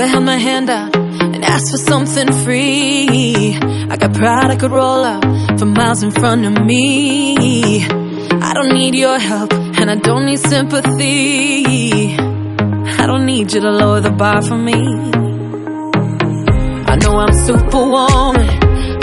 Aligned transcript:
never 0.00 0.12
held 0.12 0.24
my 0.24 0.36
hand 0.36 0.70
out 0.70 0.96
and 0.96 1.44
asked 1.44 1.70
for 1.70 1.76
something 1.76 2.32
free. 2.44 3.54
I 3.90 3.96
got 3.98 4.14
pride 4.14 4.50
I 4.50 4.56
could 4.56 4.70
roll 4.70 5.04
up 5.04 5.22
for 5.58 5.66
miles 5.66 6.02
in 6.02 6.10
front 6.10 6.46
of 6.46 6.64
me. 6.64 7.84
I 8.48 8.54
don't 8.54 8.72
need 8.72 8.94
your 8.94 9.18
help 9.18 9.52
and 9.52 9.90
I 9.90 9.96
don't 9.96 10.24
need 10.24 10.38
sympathy. 10.38 12.16
I 12.16 13.04
don't 13.06 13.26
need 13.26 13.52
you 13.52 13.60
to 13.60 13.70
lower 13.70 14.00
the 14.00 14.10
bar 14.10 14.40
for 14.40 14.56
me. 14.56 14.80
I 16.92 16.96
know 17.02 17.14
I'm 17.18 17.34
superwoman. 17.34 18.48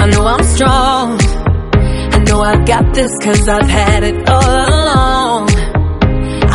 I 0.01 0.05
know 0.09 0.25
I'm 0.25 0.43
strong. 0.55 1.19
I 2.15 2.17
know 2.27 2.41
I've 2.41 2.65
got 2.65 2.95
this 2.95 3.11
cause 3.21 3.47
I've 3.47 3.69
had 3.69 4.03
it 4.03 4.27
all 4.27 4.55
along. 4.73 5.49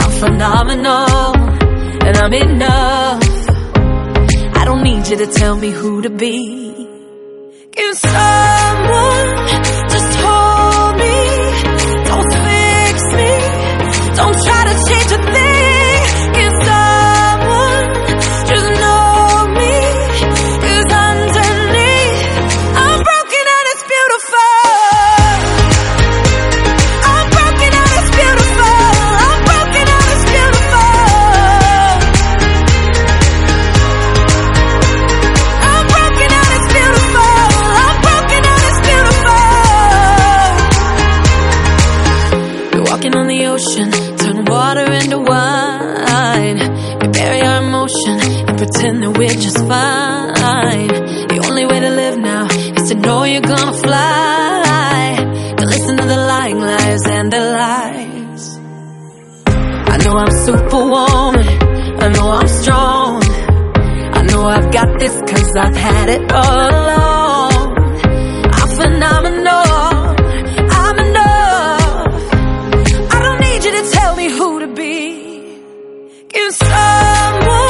I'm 0.01 0.11
phenomenal 0.11 1.37
and 2.07 2.17
I'm 2.17 2.33
enough. 2.33 3.22
Need 5.03 5.19
you 5.19 5.27
to 5.27 5.33
tell 5.33 5.57
me 5.57 5.71
who 5.71 6.03
to 6.03 6.11
be. 6.11 6.89
Can 7.73 7.95
someone 7.97 9.72
pretend 48.63 49.03
that 49.03 49.19
we're 49.19 49.39
just 49.47 49.59
fine. 49.59 50.87
The 51.33 51.39
only 51.49 51.67
way 51.67 51.81
to 51.81 51.91
live 52.03 52.17
now 52.19 52.47
is 52.79 52.91
to 52.91 52.95
know 52.95 53.25
you're 53.25 53.49
gonna 53.55 53.73
fly. 53.73 55.55
To 55.59 55.65
listen 55.67 55.97
to 55.97 56.05
the 56.05 56.21
lying 56.33 56.61
lies 56.61 57.05
and 57.07 57.33
the 57.33 57.43
lies. 57.59 58.43
I 59.93 59.97
know 60.05 60.15
I'm 60.23 60.33
superwoman. 60.47 61.49
I 62.05 62.09
know 62.15 62.29
I'm 62.39 62.51
strong. 62.63 63.23
I 64.19 64.23
know 64.31 64.43
I've 64.57 64.71
got 64.79 64.89
this 65.01 65.15
cause 65.31 65.57
I've 65.57 65.77
had 65.89 66.09
it 66.17 66.23
all 66.31 66.69
along. 66.83 67.63
I'm 68.59 68.71
phenomenal. 68.81 69.71
I'm 70.83 70.97
enough. 71.07 72.15
I 73.15 73.19
don't 73.27 73.41
need 73.41 73.61
you 73.67 73.73
to 73.79 73.85
tell 73.91 74.15
me 74.15 74.27
who 74.31 74.61
to 74.61 74.69
be. 74.69 75.01
Can 76.29 76.53
someone 76.53 77.62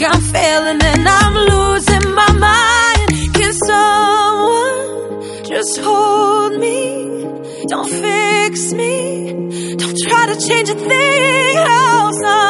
like 0.00 0.14
I'm 0.14 0.20
failing 0.20 0.82
and 0.82 1.08
I'm 1.08 1.34
losing 1.34 2.14
my 2.14 2.32
mind. 2.32 3.34
Can 3.34 3.52
someone 3.66 5.44
just 5.44 5.80
hold 5.80 6.58
me? 6.58 7.24
Don't 7.66 7.90
fix 7.90 8.72
me. 8.72 9.32
Don't 9.76 9.98
try 10.08 10.26
to 10.26 10.48
change 10.48 10.68
a 10.70 10.74
thing. 10.74 11.56
Oh, 11.58 12.10
someone 12.22 12.49